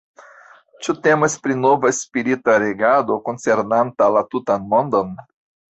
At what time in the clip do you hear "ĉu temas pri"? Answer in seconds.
0.85-1.57